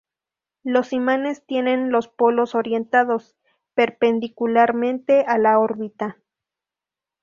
Los 0.63 0.93
imanes 0.93 1.45
tienen 1.45 1.91
los 1.91 2.07
polos 2.07 2.55
orientados 2.55 3.35
perpendicularmente 3.75 5.25
a 5.27 5.37
la 5.37 5.59
órbita. 5.59 6.17